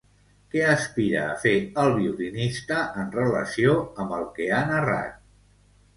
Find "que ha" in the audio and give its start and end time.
4.39-4.63